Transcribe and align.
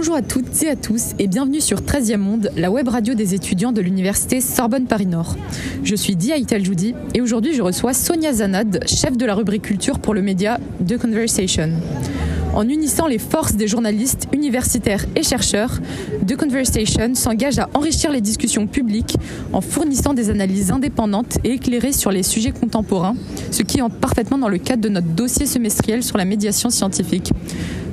Bonjour 0.00 0.16
à 0.16 0.22
toutes 0.22 0.62
et 0.62 0.70
à 0.70 0.76
tous 0.76 1.12
et 1.18 1.26
bienvenue 1.26 1.60
sur 1.60 1.82
13e 1.82 2.16
Monde, 2.16 2.50
la 2.56 2.70
web 2.70 2.88
radio 2.88 3.12
des 3.12 3.34
étudiants 3.34 3.70
de 3.70 3.82
l'université 3.82 4.40
Sorbonne 4.40 4.86
Paris 4.86 5.04
Nord. 5.04 5.36
Je 5.84 5.94
suis 5.94 6.16
Dia 6.16 6.38
Italjoudi 6.38 6.94
et 7.12 7.20
aujourd'hui 7.20 7.52
je 7.52 7.60
reçois 7.60 7.92
Sonia 7.92 8.32
Zanad, 8.32 8.82
chef 8.86 9.18
de 9.18 9.26
la 9.26 9.34
rubrique 9.34 9.60
culture 9.60 9.98
pour 9.98 10.14
le 10.14 10.22
média 10.22 10.58
The 10.88 10.96
Conversation. 10.96 11.72
En 12.54 12.66
unissant 12.66 13.08
les 13.08 13.18
forces 13.18 13.56
des 13.56 13.68
journalistes, 13.68 14.26
universitaires 14.32 15.04
et 15.14 15.22
chercheurs, 15.22 15.78
The 16.26 16.34
Conversation 16.34 17.14
s'engage 17.14 17.58
à 17.58 17.68
enrichir 17.74 18.10
les 18.10 18.22
discussions 18.22 18.66
publiques 18.66 19.16
en 19.52 19.60
fournissant 19.60 20.14
des 20.14 20.30
analyses 20.30 20.70
indépendantes 20.70 21.36
et 21.44 21.52
éclairées 21.52 21.92
sur 21.92 22.10
les 22.10 22.22
sujets 22.22 22.52
contemporains, 22.52 23.16
ce 23.50 23.62
qui 23.62 23.82
entre 23.82 23.96
parfaitement 23.96 24.38
dans 24.38 24.48
le 24.48 24.56
cadre 24.56 24.80
de 24.80 24.88
notre 24.88 25.08
dossier 25.08 25.44
semestriel 25.44 26.02
sur 26.02 26.16
la 26.16 26.24
médiation 26.24 26.70
scientifique. 26.70 27.32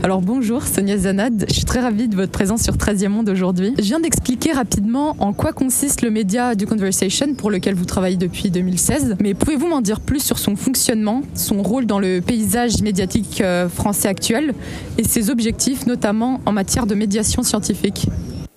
Alors 0.03 0.21
bonjour 0.21 0.63
Sonia 0.63 0.95
Zanad, 0.95 1.45
je 1.49 1.53
suis 1.53 1.65
très 1.65 1.79
ravie 1.79 2.07
de 2.07 2.15
votre 2.15 2.31
présence 2.31 2.61
sur 2.61 2.75
13e 2.75 3.09
Monde 3.09 3.29
aujourd'hui. 3.29 3.73
Je 3.77 3.83
viens 3.83 3.99
d'expliquer 3.99 4.51
rapidement 4.51 5.15
en 5.19 5.33
quoi 5.33 5.53
consiste 5.53 6.03
le 6.03 6.11
média 6.11 6.53
du 6.53 6.67
Conversation 6.67 7.33
pour 7.33 7.49
lequel 7.49 7.73
vous 7.73 7.85
travaillez 7.85 8.15
depuis 8.15 8.51
2016, 8.51 9.17
mais 9.19 9.33
pouvez-vous 9.33 9.67
m'en 9.67 9.81
dire 9.81 9.99
plus 9.99 10.19
sur 10.19 10.37
son 10.37 10.55
fonctionnement, 10.55 11.23
son 11.33 11.63
rôle 11.63 11.87
dans 11.87 11.99
le 11.99 12.21
paysage 12.21 12.81
médiatique 12.81 13.41
euh, 13.41 13.69
français 13.69 14.07
actuel 14.07 14.53
et 14.99 15.03
ses 15.03 15.31
objectifs 15.31 15.87
notamment 15.87 16.41
en 16.45 16.51
matière 16.51 16.85
de 16.85 16.93
médiation 16.93 17.41
scientifique? 17.41 18.07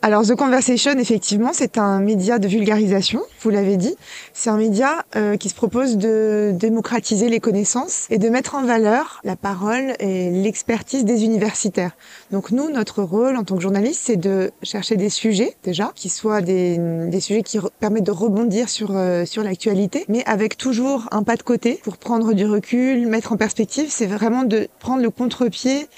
Alors 0.02 0.26
The 0.26 0.34
Conversation, 0.34 0.92
effectivement, 0.92 1.50
c'est 1.52 1.76
un 1.76 2.00
média 2.00 2.38
de 2.38 2.48
vulgarisation, 2.48 3.20
vous 3.42 3.50
l'avez 3.50 3.76
dit. 3.76 3.94
C'est 4.32 4.48
un 4.48 4.56
média 4.56 5.04
euh, 5.14 5.36
qui 5.36 5.50
se 5.50 5.54
propose 5.54 5.98
de 5.98 6.52
démocratiser 6.54 7.28
les 7.28 7.38
connaissances 7.38 8.06
et 8.08 8.16
de 8.16 8.30
mettre 8.30 8.54
en 8.54 8.62
valeur 8.62 9.20
la 9.24 9.36
parole 9.36 9.94
et 10.00 10.30
l'expertise 10.30 11.04
des 11.04 11.24
universitaires. 11.24 11.92
Donc 12.30 12.50
nous, 12.50 12.70
notre 12.70 13.02
rôle 13.02 13.36
en 13.36 13.44
tant 13.44 13.56
que 13.56 13.60
journaliste, 13.60 14.00
c'est 14.04 14.16
de 14.16 14.52
chercher 14.62 14.96
des 14.96 15.10
sujets 15.10 15.54
déjà, 15.64 15.92
qui 15.94 16.08
soient 16.08 16.40
des, 16.40 16.78
des 16.78 17.20
sujets 17.20 17.42
qui 17.42 17.58
permettent 17.78 18.04
de 18.04 18.10
rebondir 18.10 18.70
sur, 18.70 18.92
euh, 18.96 19.26
sur 19.26 19.42
l'actualité, 19.42 20.06
mais 20.08 20.24
avec 20.24 20.56
toujours 20.56 21.08
un 21.10 21.24
pas 21.24 21.36
de 21.36 21.42
côté 21.42 21.78
pour 21.82 21.98
prendre 21.98 22.32
du 22.32 22.46
recul, 22.46 23.06
mettre 23.06 23.32
en 23.32 23.36
perspective. 23.36 23.88
C'est 23.90 24.06
vraiment 24.06 24.44
de 24.44 24.66
prendre 24.78 25.02
le 25.02 25.10
contre-pied 25.10 25.88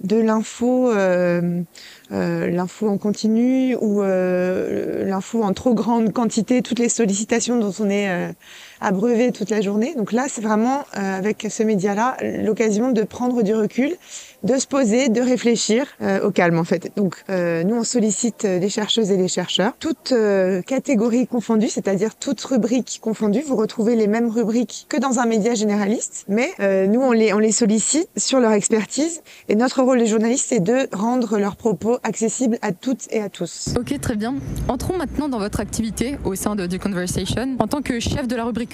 de 0.00 0.16
l'info 0.16 0.90
euh, 0.90 1.62
euh, 2.12 2.50
l'info 2.50 2.88
en 2.88 2.98
continu 2.98 3.76
ou 3.80 4.02
euh, 4.02 5.04
l'info 5.04 5.42
en 5.42 5.52
trop 5.52 5.74
grande 5.74 6.12
quantité, 6.12 6.62
toutes 6.62 6.78
les 6.78 6.88
sollicitations 6.88 7.58
dont 7.58 7.72
on 7.80 7.90
est 7.90 8.34
euh, 8.82 8.86
abreuvé 8.86 9.32
toute 9.32 9.50
la 9.50 9.60
journée. 9.60 9.94
Donc 9.96 10.12
là, 10.12 10.26
c'est 10.28 10.40
vraiment 10.40 10.84
euh, 10.96 11.18
avec 11.18 11.46
ce 11.48 11.62
média-là 11.62 12.16
l'occasion 12.42 12.92
de 12.92 13.02
prendre 13.02 13.42
du 13.42 13.54
recul, 13.54 13.94
de 14.42 14.56
se 14.56 14.66
poser, 14.66 15.08
de 15.08 15.20
réfléchir 15.20 15.86
au 16.24 16.30
calme 16.30 16.58
en 16.58 16.64
fait. 16.64 16.90
Donc 16.96 17.22
nous, 17.28 17.76
on 17.76 17.84
sollicite 17.84 18.44
les 18.44 18.68
chercheuses 18.70 19.10
et 19.10 19.16
les 19.16 19.28
chercheurs, 19.28 19.74
toutes 19.78 20.14
catégories 20.66 21.26
confondues, 21.26 21.68
c'est-à-dire 21.68 22.14
toutes 22.16 22.40
rubriques 22.40 23.00
confondues. 23.02 23.42
Vous 23.46 23.56
retrouvez 23.56 23.96
les 23.96 24.06
mêmes 24.06 24.30
rubriques 24.30 24.86
que 24.88 24.96
dans 24.96 25.18
un 25.18 25.26
média 25.26 25.54
généraliste, 25.54 26.24
mais 26.28 26.50
nous, 26.86 27.02
on 27.02 27.12
les, 27.12 27.34
on 27.34 27.38
les 27.38 27.52
sollicite 27.52 28.08
sur 28.16 28.40
leur 28.40 28.52
expertise. 28.52 29.22
Et 29.48 29.56
notre 29.56 29.82
rôle 29.82 30.00
de 30.00 30.06
journaliste, 30.06 30.46
c'est 30.48 30.60
de 30.60 30.88
rendre 30.92 31.38
leurs 31.38 31.56
propos 31.56 31.98
accessible 32.02 32.58
à 32.62 32.72
toutes 32.72 33.06
et 33.10 33.20
à 33.20 33.28
tous. 33.28 33.74
Ok, 33.78 33.98
très 34.00 34.16
bien. 34.16 34.36
Entrons 34.68 34.96
maintenant 34.96 35.28
dans 35.28 35.38
votre 35.38 35.60
activité 35.60 36.16
au 36.24 36.34
sein 36.34 36.56
de 36.56 36.66
The 36.66 36.78
Conversation. 36.78 37.56
En 37.58 37.66
tant 37.66 37.82
que 37.82 38.00
chef 38.00 38.26
de 38.26 38.36
la 38.36 38.44
rubrique 38.44 38.69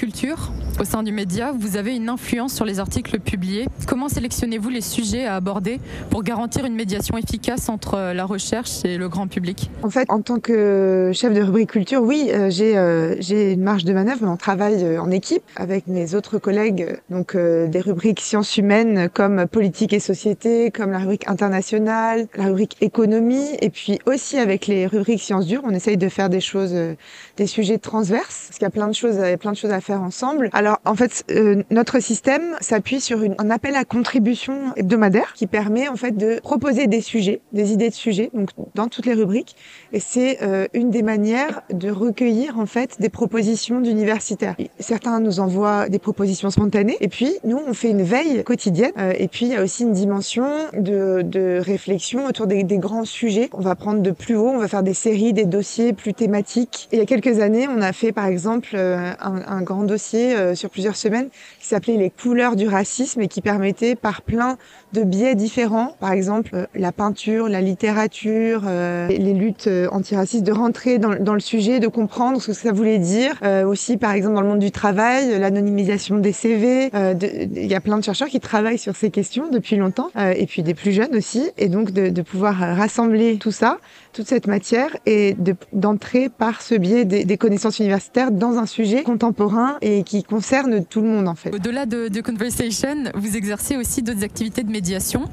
au 0.78 0.84
sein 0.84 1.02
du 1.02 1.10
média, 1.10 1.52
vous 1.58 1.76
avez 1.76 1.96
une 1.96 2.10
influence 2.10 2.52
sur 2.52 2.66
les 2.66 2.80
articles 2.80 3.18
publiés. 3.18 3.66
Comment 3.86 4.08
sélectionnez-vous 4.10 4.68
les 4.68 4.82
sujets 4.82 5.24
à 5.24 5.36
aborder 5.36 5.80
pour 6.10 6.22
garantir 6.22 6.66
une 6.66 6.74
médiation 6.74 7.16
efficace 7.16 7.70
entre 7.70 8.12
la 8.12 8.24
recherche 8.26 8.84
et 8.84 8.98
le 8.98 9.08
grand 9.08 9.26
public? 9.26 9.70
En 9.82 9.88
fait, 9.88 10.10
en 10.10 10.20
tant 10.20 10.38
que 10.38 11.12
chef 11.14 11.32
de 11.32 11.40
rubrique 11.40 11.70
culture, 11.70 12.02
oui, 12.02 12.30
euh, 12.30 12.50
j'ai 12.50 12.76
euh, 12.76 13.16
j'ai 13.20 13.52
une 13.52 13.62
marge 13.62 13.84
de 13.84 13.92
manœuvre, 13.94 14.18
mais 14.22 14.28
on 14.28 14.36
travaille 14.36 14.84
euh, 14.84 15.00
en 15.00 15.10
équipe 15.10 15.42
avec 15.56 15.86
mes 15.86 16.14
autres 16.14 16.38
collègues, 16.38 16.98
donc 17.08 17.34
des 17.36 17.80
rubriques 17.80 18.20
sciences 18.20 18.56
humaines 18.58 19.08
comme 19.12 19.46
politique 19.46 19.92
et 19.92 20.00
société, 20.00 20.70
comme 20.70 20.90
la 20.90 20.98
rubrique 20.98 21.28
internationale, 21.28 22.26
la 22.36 22.44
rubrique 22.46 22.76
économie 22.80 23.56
et 23.60 23.70
puis 23.70 23.98
aussi 24.06 24.38
avec 24.38 24.66
les 24.66 24.86
rubriques 24.86 25.22
sciences 25.22 25.46
dures, 25.46 25.62
on 25.64 25.70
essaye 25.70 25.96
de 25.96 26.08
faire 26.08 26.28
des 26.28 26.40
choses, 26.40 26.72
euh, 26.74 26.94
des 27.36 27.46
sujets 27.46 27.78
transverses, 27.78 28.46
parce 28.48 28.58
qu'il 28.58 28.64
y 28.64 28.66
a 28.66 28.70
plein 28.70 28.88
de 28.88 28.94
choses, 28.94 29.18
plein 29.40 29.52
de 29.52 29.56
choses 29.56 29.70
à 29.70 29.80
faire 29.80 29.85
ensemble. 29.94 30.50
Alors 30.52 30.78
en 30.84 30.94
fait, 30.94 31.24
euh, 31.30 31.62
notre 31.70 32.00
système 32.00 32.56
s'appuie 32.60 33.00
sur 33.00 33.20
un 33.38 33.50
appel 33.50 33.74
à 33.76 33.84
contribution 33.84 34.72
hebdomadaire 34.76 35.32
qui 35.34 35.46
permet 35.46 35.88
en 35.88 35.96
fait 35.96 36.12
de 36.16 36.40
proposer 36.40 36.86
des 36.86 37.00
sujets, 37.00 37.40
des 37.52 37.72
idées 37.72 37.90
de 37.90 37.94
sujets, 37.94 38.30
donc 38.34 38.50
dans 38.74 38.88
toutes 38.88 39.06
les 39.06 39.14
rubriques. 39.14 39.56
Et 39.92 40.00
c'est 40.00 40.42
euh, 40.42 40.66
une 40.74 40.90
des 40.90 41.02
manières 41.02 41.62
de 41.70 41.90
recueillir 41.90 42.58
en 42.58 42.66
fait 42.66 43.00
des 43.00 43.08
propositions 43.08 43.80
d'universitaires. 43.80 44.56
Certains 44.78 45.20
nous 45.20 45.40
envoient 45.40 45.88
des 45.88 45.98
propositions 45.98 46.50
spontanées, 46.50 46.96
et 47.00 47.08
puis 47.08 47.36
nous 47.44 47.60
on 47.66 47.74
fait 47.74 47.90
une 47.90 48.02
veille 48.02 48.44
quotidienne. 48.44 48.92
et 49.18 49.28
puis 49.28 49.46
il 49.46 49.52
y 49.52 49.56
a 49.56 49.62
aussi 49.62 49.82
une 49.82 49.92
dimension 49.92 50.46
de, 50.72 51.60
réflexion 51.60 52.26
autour 52.26 52.46
des, 52.46 52.64
grands 52.64 53.04
sujet. 53.04 53.48
On 53.52 53.60
va 53.60 53.74
prendre 53.74 54.00
de 54.00 54.10
plus 54.10 54.36
haut, 54.36 54.48
on 54.48 54.58
va 54.58 54.68
faire 54.68 54.82
des 54.82 54.94
séries, 54.94 55.32
des 55.32 55.44
dossiers 55.44 55.92
plus 55.92 56.14
thématiques. 56.14 56.88
Il 56.92 56.98
y 56.98 57.02
a 57.02 57.06
quelques 57.06 57.40
années, 57.40 57.66
on 57.68 57.80
a 57.80 57.92
fait 57.92 58.12
par 58.12 58.26
exemple 58.26 58.70
euh, 58.74 59.12
un 59.20 59.62
grand 59.62 59.75
dossier 59.84 60.34
euh, 60.36 60.54
sur 60.54 60.70
plusieurs 60.70 60.96
semaines 60.96 61.28
qui 61.60 61.66
s'appelait 61.66 61.96
les 61.96 62.10
couleurs 62.10 62.56
du 62.56 62.68
racisme 62.68 63.20
et 63.20 63.28
qui 63.28 63.40
permettait 63.40 63.94
par 63.94 64.22
plein 64.22 64.56
de 64.92 65.02
biais 65.02 65.34
différents, 65.34 65.96
par 66.00 66.12
exemple 66.12 66.50
euh, 66.54 66.66
la 66.74 66.92
peinture, 66.92 67.48
la 67.48 67.60
littérature, 67.60 68.62
les 69.08 69.34
luttes 69.34 69.68
antiracistes, 69.90 70.44
de 70.44 70.52
rentrer 70.52 70.98
dans, 70.98 71.34
le 71.34 71.40
sujet, 71.40 71.80
de 71.80 71.88
comprendre 71.88 72.40
ce 72.40 72.48
que 72.48 72.52
ça 72.52 72.72
voulait 72.72 72.98
dire. 72.98 73.40
aussi 73.66 73.96
par 73.96 74.12
exemple 74.12 74.34
dans 74.36 74.40
le 74.40 74.48
monde 74.48 74.58
du 74.58 74.70
travail, 74.70 75.38
l'anonymisation 75.38 76.18
des 76.18 76.32
CV. 76.32 76.90
Il 77.20 77.66
y 77.66 77.74
a 77.74 77.80
plein 77.80 77.98
de 77.98 78.04
chercheurs 78.04 78.28
qui 78.28 78.40
travaillent 78.40 78.78
sur 78.78 78.96
ces 78.96 79.10
questions 79.10 79.48
depuis 79.50 79.76
longtemps 79.76 80.10
et 80.16 80.46
puis 80.46 80.62
des 80.62 80.74
plus 80.74 80.92
jeunes 80.92 81.14
aussi. 81.14 81.50
Et 81.58 81.68
donc 81.68 81.90
de 81.90 82.22
pouvoir 82.22 82.56
rassembler 82.56 83.38
tout 83.38 83.52
ça, 83.52 83.78
toute 84.16 84.26
cette 84.26 84.46
matière 84.46 84.96
et 85.04 85.36
d'entrer 85.72 86.30
par 86.30 86.62
ce 86.62 86.74
biais 86.74 87.04
des, 87.04 87.36
connaissances 87.36 87.78
universitaires 87.78 88.30
dans 88.30 88.56
un 88.56 88.64
sujet 88.64 89.02
contemporain 89.02 89.65
et 89.80 90.02
qui 90.02 90.22
concerne 90.22 90.84
tout 90.84 91.00
le 91.00 91.08
monde 91.08 91.28
en 91.28 91.34
fait. 91.34 91.54
Au-delà 91.54 91.86
de, 91.86 92.08
de, 92.08 92.20
Conversation, 92.20 93.04
vous 93.14 93.36
exercez 93.36 93.76
aussi 93.76 94.02
d'autres 94.02 94.24
activités 94.24 94.62
de 94.62 94.70
médiation. 94.70 95.24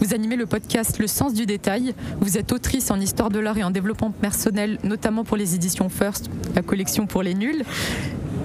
Vous 0.00 0.14
animez 0.14 0.36
le 0.36 0.46
podcast 0.46 0.98
Le 0.98 1.06
sens 1.06 1.34
du 1.34 1.46
détail. 1.46 1.94
Vous 2.20 2.38
êtes 2.38 2.52
autrice 2.52 2.90
en 2.90 2.98
histoire 2.98 3.30
de 3.30 3.38
l'art 3.38 3.56
et 3.58 3.64
en 3.64 3.70
développement 3.70 4.10
personnel, 4.10 4.78
notamment 4.84 5.24
pour 5.24 5.36
les 5.36 5.54
éditions 5.54 5.88
First, 5.88 6.30
la 6.54 6.62
collection 6.62 7.06
pour 7.06 7.22
les 7.22 7.34
nuls. 7.34 7.64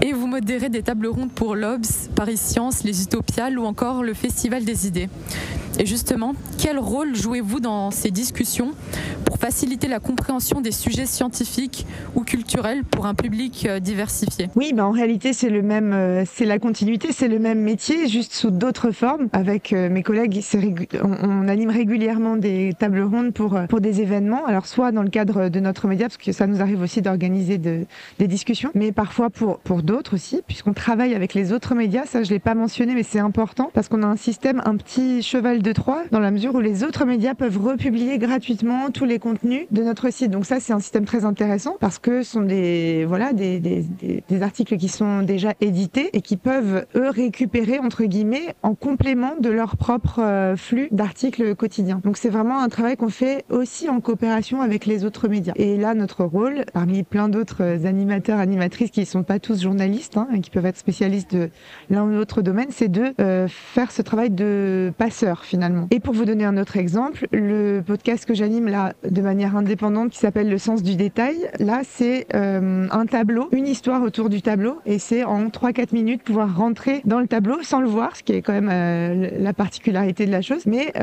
Et 0.02 0.14
vous 0.14 0.25
modérez 0.36 0.68
des 0.68 0.84
tables 0.84 1.08
rondes 1.08 1.32
pour 1.32 1.56
l'Obs, 1.56 2.10
Paris 2.14 2.36
Science, 2.36 2.84
les 2.84 3.04
Utopiales 3.04 3.58
ou 3.58 3.64
encore 3.64 4.04
le 4.04 4.14
Festival 4.14 4.66
des 4.66 4.86
idées. 4.86 5.08
Et 5.80 5.86
justement, 5.86 6.34
quel 6.58 6.80
rôle 6.80 7.16
jouez-vous 7.16 7.60
dans 7.60 7.92
ces 7.92 8.12
discussions 8.12 8.72
pour 9.26 9.38
faciliter 9.38 9.88
la 9.88 10.00
compréhension 10.00 10.62
des 10.62 10.72
sujets 10.72 11.06
scientifiques 11.06 11.86
ou 12.16 12.22
culturels 12.22 12.84
pour 12.86 13.06
un 13.06 13.14
public 13.14 13.66
euh, 13.70 13.80
diversifié? 13.80 14.50
Oui, 14.56 14.72
bah 14.74 14.86
en 14.86 14.92
réalité, 14.92 15.34
c'est 15.34 15.50
le 15.50 15.62
même, 15.62 15.92
euh, 15.94 16.24
c'est 16.26 16.46
la 16.46 16.60
continuité, 16.60 17.10
c'est 17.12 17.28
le 17.28 17.40
même 17.40 17.60
métier, 17.60 18.08
juste 18.08 18.34
sous 18.34 18.52
d'autres 18.52 18.92
formes. 18.92 19.28
Avec 19.34 19.74
euh, 19.74 19.90
mes 19.90 20.04
collègues, 20.04 20.42
on, 21.04 21.12
on, 21.24 21.48
anime 21.50 21.70
régulièrement 21.70 22.38
des 22.38 22.74
tables 22.78 23.02
rondes 23.02 23.34
pour 23.34 23.60
pour 23.68 23.82
des 23.82 24.02
événements. 24.02 24.46
Alors 24.46 24.66
soit 24.66 24.92
dans 24.92 25.04
le 25.04 25.10
cadre 25.10 25.50
de 25.50 25.60
notre 25.60 25.88
média, 25.88 26.08
parce 26.08 26.18
que 26.18 26.32
ça 26.32 26.48
nous 26.48 26.62
arrive 26.62 26.82
aussi 26.82 27.02
d'organiser 27.02 27.58
de, 27.58 27.86
des 28.20 28.28
discussions, 28.28 28.72
mais 28.76 28.92
parfois 28.92 29.30
pour 29.30 29.60
pour 29.60 29.84
d'autres 29.84 30.16
aussi, 30.16 30.25
puisqu'on 30.48 30.74
travaille 30.74 31.14
avec 31.14 31.34
les 31.34 31.54
autres 31.54 31.76
médias. 31.76 32.06
Ça, 32.06 32.24
je 32.24 32.30
l'ai 32.30 32.40
pas 32.40 32.56
mentionné, 32.56 32.96
mais 32.96 33.04
c'est 33.04 33.20
important 33.20 33.70
parce 33.74 33.90
qu'on 33.90 34.04
a 34.04 34.08
un 34.08 34.16
système, 34.16 34.62
un 34.66 34.76
petit 34.78 35.22
cheval 35.22 35.62
de 35.62 35.72
Troie, 35.72 36.04
dans 36.12 36.20
la 36.20 36.32
mesure 36.32 36.56
où 36.56 36.60
les 36.60 36.84
autres 36.84 37.06
médias 37.06 37.36
peuvent 37.36 37.58
republier 37.58 38.18
gratuitement 38.18 38.90
tous 38.92 39.06
les 39.06 39.20
contenus 39.20 39.68
de 39.72 39.84
notre 39.84 40.12
site. 40.12 40.32
Donc 40.32 40.46
ça, 40.46 40.60
c'est 40.60 40.74
un 40.74 40.80
système 40.80 41.06
très 41.06 41.26
intéressant 41.26 41.78
parce 41.80 42.00
que 42.00 42.24
ce 42.24 42.32
sont 42.34 42.42
des, 42.42 43.06
voilà, 43.06 43.34
des, 43.34 43.60
des, 43.60 44.42
articles 44.42 44.78
qui 44.78 44.90
sont 44.90 45.22
déjà 45.22 45.54
édités 45.62 46.10
et 46.14 46.22
qui 46.22 46.38
peuvent, 46.38 46.86
eux, 46.96 47.10
récupérer, 47.10 47.80
entre 47.80 48.04
guillemets, 48.04 48.56
en 48.64 48.76
complément 48.76 49.34
de 49.40 49.50
leur 49.50 49.78
propre 49.78 50.20
euh, 50.20 50.56
flux 50.56 50.90
d'articles 50.92 51.56
quotidiens. 51.56 52.02
Donc 52.04 52.18
c'est 52.18 52.30
vraiment 52.30 52.60
un 52.60 52.70
travail 52.70 52.98
qu'on 52.98 53.10
fait 53.10 53.46
aussi 53.50 53.90
en 53.90 54.02
coopération 54.02 54.62
avec 54.62 54.86
les 54.86 55.06
autres 55.06 55.28
médias. 55.28 55.54
Et 55.56 55.78
là, 55.78 55.94
notre 55.94 56.24
rôle, 56.24 56.66
parmi 56.74 57.04
plein 57.04 57.30
d'autres 57.30 57.86
animateurs, 57.86 58.40
animatrices 58.40 58.92
qui 58.92 59.02
ne 59.02 59.06
sont 59.06 59.24
pas 59.24 59.40
tous 59.40 59.62
journalistes, 59.62 60.15
hein, 60.18 60.40
qui 60.42 60.50
peuvent 60.50 60.66
être 60.66 60.78
spécialistes 60.78 61.36
de 61.36 61.50
l'un 61.90 62.04
ou 62.04 62.10
l'autre 62.10 62.42
domaine, 62.42 62.68
c'est 62.70 62.88
de 62.88 63.14
euh, 63.20 63.48
faire 63.48 63.92
ce 63.92 64.02
travail 64.02 64.30
de 64.30 64.94
passeur 64.98 65.44
finalement. 65.44 65.88
Et 65.92 66.00
pour 66.00 66.14
vous 66.14 66.26
donner 66.26 66.46
un 66.46 66.58
autre 66.58 66.78
exemple, 66.78 67.28
le 67.32 67.82
podcast 67.86 68.26
que 68.26 68.34
j'anime 68.34 68.68
là 68.68 68.94
de 69.10 69.22
manière 69.22 69.56
indépendante 69.56 70.12
qui 70.12 70.20
s'appelle 70.20 70.50
Le 70.50 70.58
sens 70.58 70.84
du 70.84 70.96
détail, 70.96 71.50
là 71.60 71.82
c'est 71.84 72.28
euh, 72.36 72.88
un 72.92 73.06
tableau, 73.06 73.50
une 73.52 73.68
histoire 73.68 74.02
autour 74.02 74.30
du 74.30 74.42
tableau, 74.42 74.80
et 74.86 75.00
c'est 75.00 75.24
en 75.24 75.48
3-4 75.48 75.94
minutes 75.94 76.24
pouvoir 76.24 76.56
rentrer 76.56 77.02
dans 77.06 77.20
le 77.20 77.28
tableau 77.28 77.62
sans 77.62 77.82
le 77.82 77.88
voir, 77.88 78.16
ce 78.16 78.24
qui 78.24 78.34
est 78.34 78.42
quand 78.42 78.54
même 78.54 78.70
euh, 78.72 79.30
la 79.40 79.54
particularité 79.54 80.26
de 80.26 80.32
la 80.32 80.42
chose. 80.42 80.66
Mais 80.66 80.94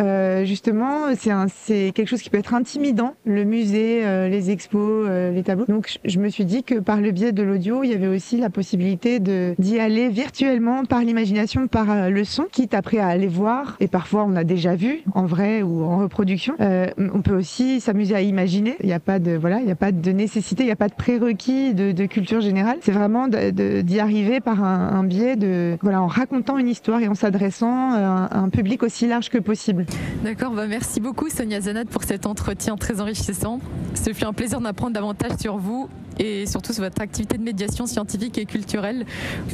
justement, 0.44 1.14
c'est 1.16 1.92
quelque 1.94 2.08
chose 2.08 2.22
qui 2.22 2.30
peut 2.30 2.38
être 2.38 2.54
intimidant, 2.54 3.14
le 3.24 3.44
musée, 3.44 4.02
les 4.28 4.50
expos, 4.50 5.08
les 5.08 5.42
tableaux. 5.42 5.66
Donc 5.66 5.98
je 6.04 6.18
me 6.18 6.28
suis 6.28 6.44
dit 6.44 6.62
que 6.64 6.76
par 6.76 7.00
le 7.00 7.10
biais 7.10 7.32
de 7.32 7.42
l'audio, 7.42 7.82
il 7.84 7.90
y 7.90 7.94
avait 7.94 8.08
aussi 8.08 8.36
la 8.36 8.50
possibilité 8.50 9.01
d'y 9.02 9.78
aller 9.78 10.08
virtuellement 10.08 10.84
par 10.84 11.00
l'imagination, 11.00 11.66
par 11.66 11.90
euh, 11.90 12.08
le 12.08 12.24
son, 12.24 12.44
quitte 12.50 12.74
après 12.74 12.98
à 12.98 13.08
aller 13.08 13.26
voir. 13.26 13.76
Et 13.80 13.88
parfois, 13.88 14.24
on 14.26 14.36
a 14.36 14.44
déjà 14.44 14.74
vu 14.74 15.02
en 15.14 15.26
vrai 15.26 15.62
ou 15.62 15.84
en 15.84 15.98
reproduction. 15.98 16.54
Euh, 16.60 16.86
on 16.98 17.22
peut 17.22 17.36
aussi 17.36 17.80
s'amuser 17.80 18.14
à 18.14 18.22
imaginer. 18.22 18.76
Il 18.80 18.86
n'y 18.86 18.92
a 18.92 19.00
pas 19.00 19.18
de 19.18 19.32
voilà, 19.32 19.60
il 19.60 19.66
n'y 19.66 19.72
a 19.72 19.76
pas 19.76 19.92
de 19.92 20.12
nécessité, 20.12 20.62
il 20.62 20.66
n'y 20.66 20.72
a 20.72 20.76
pas 20.76 20.88
de 20.88 20.94
prérequis 20.94 21.74
de, 21.74 21.92
de 21.92 22.06
culture 22.06 22.40
générale. 22.40 22.78
C'est 22.80 22.92
vraiment 22.92 23.28
d'y 23.28 24.00
arriver 24.00 24.40
par 24.40 24.62
un, 24.62 25.04
biais 25.04 25.36
de 25.36 25.76
voilà, 25.82 26.02
en 26.02 26.06
racontant 26.06 26.58
une 26.58 26.68
histoire 26.68 27.00
et 27.00 27.08
en 27.08 27.14
s'adressant 27.14 27.92
euh, 27.92 28.26
à 28.30 28.38
un 28.38 28.48
public 28.48 28.82
aussi 28.82 29.06
large 29.06 29.30
que 29.30 29.38
possible. 29.38 29.86
D'accord, 30.22 30.52
bah 30.52 30.66
merci 30.66 31.00
beaucoup 31.00 31.28
Sonia 31.28 31.60
Zanat 31.60 31.86
pour 31.86 32.04
cet 32.04 32.26
entretien 32.26 32.76
très 32.76 33.00
enrichissant. 33.00 33.60
Ce 33.94 34.12
fut 34.12 34.24
un 34.24 34.32
plaisir 34.32 34.60
d'apprendre 34.60 34.92
davantage 34.92 35.32
sur 35.40 35.56
vous 35.56 35.88
et 36.22 36.46
surtout 36.46 36.72
sur 36.72 36.84
votre 36.84 37.02
activité 37.02 37.36
de 37.36 37.42
médiation 37.42 37.86
scientifique 37.86 38.38
et 38.38 38.46
culturelle, 38.46 39.04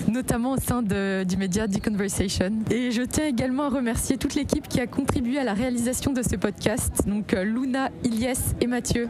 notamment 0.06 0.52
au 0.52 0.56
sein 0.58 0.82
du 0.82 1.36
média 1.36 1.66
The 1.66 1.82
Conversation. 1.82 2.52
Et 2.70 2.90
je 2.90 3.02
tiens 3.02 3.26
également 3.26 3.64
à 3.64 3.68
remercier 3.70 4.18
toute 4.18 4.34
l'équipe 4.34 4.68
qui 4.68 4.80
a 4.80 4.86
contribué 4.86 5.38
à 5.38 5.44
la 5.44 5.54
réalisation 5.54 6.12
de 6.12 6.22
ce 6.22 6.36
podcast, 6.36 7.06
donc 7.06 7.32
euh, 7.32 7.42
Luna, 7.42 7.90
Ilyes 8.04 8.54
et 8.60 8.66
Mathieu. 8.66 9.08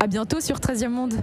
À 0.00 0.06
bientôt 0.06 0.40
sur 0.40 0.56
13e 0.56 0.88
Monde. 0.88 1.14